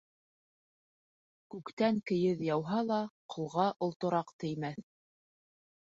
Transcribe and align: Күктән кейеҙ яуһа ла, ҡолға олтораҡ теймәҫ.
Күктән 1.55 2.01
кейеҙ 2.13 2.43
яуһа 2.49 2.81
ла, 2.91 2.99
ҡолға 3.37 3.71
олтораҡ 3.89 4.37
теймәҫ. 4.45 4.87